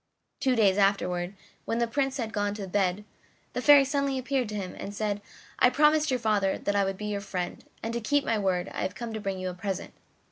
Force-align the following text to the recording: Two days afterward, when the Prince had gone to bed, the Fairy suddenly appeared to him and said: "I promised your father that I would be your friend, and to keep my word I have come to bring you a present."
Two 0.39 0.55
days 0.55 0.79
afterward, 0.79 1.35
when 1.65 1.77
the 1.77 1.85
Prince 1.85 2.17
had 2.17 2.33
gone 2.33 2.55
to 2.55 2.65
bed, 2.67 3.05
the 3.53 3.61
Fairy 3.61 3.85
suddenly 3.85 4.17
appeared 4.17 4.49
to 4.49 4.55
him 4.55 4.75
and 4.79 4.95
said: 4.95 5.21
"I 5.59 5.69
promised 5.69 6.09
your 6.09 6.19
father 6.19 6.57
that 6.57 6.75
I 6.75 6.83
would 6.83 6.97
be 6.97 7.05
your 7.05 7.21
friend, 7.21 7.63
and 7.83 7.93
to 7.93 8.01
keep 8.01 8.25
my 8.25 8.39
word 8.39 8.67
I 8.69 8.81
have 8.81 8.95
come 8.95 9.13
to 9.13 9.21
bring 9.21 9.37
you 9.37 9.51
a 9.51 9.53
present." 9.53 9.93